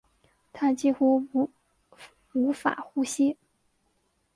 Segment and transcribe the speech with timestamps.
[0.51, 1.23] 她几乎
[2.33, 3.37] 无法呼吸